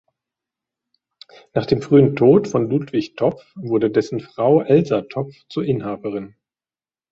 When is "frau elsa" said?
4.19-5.01